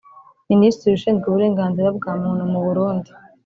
[0.51, 3.09] Minisitiri ushinzwe uburenganzira bwa muntu mu Burundi